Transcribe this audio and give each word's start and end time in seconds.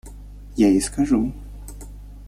–Я 0.57 0.69
ей 0.69 0.81
скажу. 0.81 1.31